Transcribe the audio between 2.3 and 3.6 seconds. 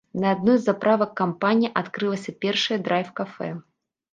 першае драйв-кафэ.